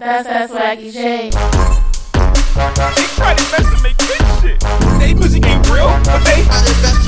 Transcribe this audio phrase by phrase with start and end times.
[0.00, 1.28] That's that Swaggey J.
[1.28, 1.36] They
[3.16, 4.58] try to make big shit.
[4.98, 6.99] They music ain't real, but they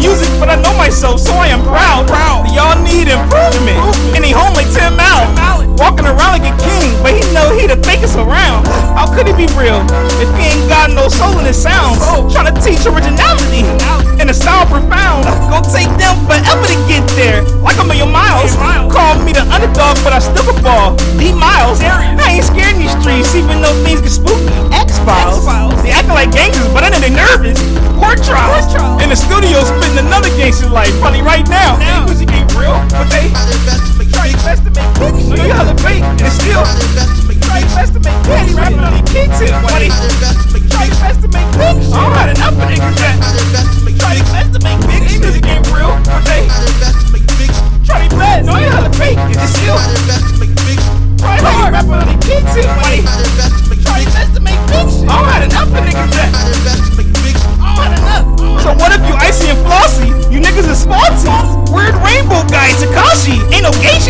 [0.00, 2.08] music, but I know myself, so I am proud.
[2.08, 2.48] proud.
[2.56, 3.78] Y'all need improvement.
[4.16, 5.28] And he home like Tim Allen.
[5.76, 8.68] Walking around like a king, but he know he the fakest around.
[8.92, 9.80] How could he be real
[10.20, 11.96] if he ain't got no soul in his sounds?
[12.36, 13.64] Trying to teach originality
[14.20, 15.24] and a style profound.
[15.48, 18.52] Gonna take them forever to get there, like a million miles.
[18.92, 21.00] Call me the underdog, but I still can ball.
[21.16, 24.52] D Miles, I ain't scared in these streets, even though things get spooky.
[24.76, 25.48] X Files,
[25.80, 27.56] they acting like gangsters, but I know they nervous.
[27.96, 28.59] Court trials,
[29.10, 31.74] in the studio spitting another gangster life, Funny right now.
[32.06, 34.86] Music ain't real, but they Try their best to make try their best to make
[35.02, 35.34] big shit.
[35.34, 37.92] Know you how to fake, and still Try their best to make try their best
[37.94, 38.54] to make big shit.
[38.54, 39.90] Rapping on the key tip, buddy.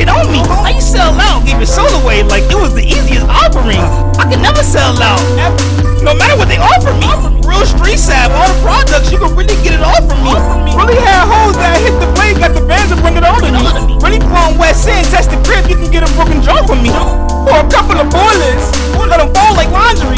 [0.00, 0.40] Shit on me.
[0.48, 1.44] How you sell out?
[1.44, 3.84] Gave your soul away like it was the easiest offering.
[4.16, 5.20] I can never sell out.
[6.00, 7.08] No matter what they offer me.
[7.44, 10.32] Real street sab, all the products, you can really get it all from me.
[10.72, 13.52] Really had hoes that hit the blade, got the bands and bring it on to
[13.52, 13.60] me.
[14.00, 16.88] Really from West End, test the crib, you can get a broken jaw from me.
[17.44, 20.16] Or a couple of bullets, let them fall like laundry.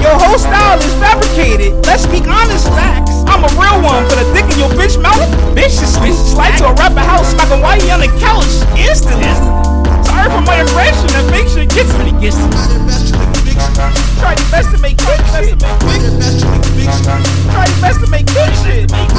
[0.00, 1.74] Your whole style is fabricated.
[1.84, 3.12] Let's speak honest facts.
[3.26, 4.96] I'm a real one, but a dick in your bitch
[5.70, 6.32] gracious.
[6.32, 8.46] Slide to a rapper house, smoking whitey on the couch
[8.78, 9.30] instantly.
[10.04, 12.12] Sorry for my aggression, that makes sure get to me.
[12.20, 12.54] Gets to me.
[14.18, 15.58] Try your best to make quick shit.
[15.60, 17.18] Try your best to make good shit.
[17.52, 19.09] Try your best to make quick shit.